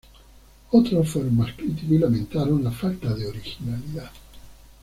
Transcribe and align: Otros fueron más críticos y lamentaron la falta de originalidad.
Otros 0.71 1.09
fueron 1.09 1.37
más 1.37 1.53
críticos 1.53 1.91
y 1.91 1.99
lamentaron 1.99 2.63
la 2.63 2.71
falta 2.71 3.13
de 3.13 3.27
originalidad. 3.27 4.09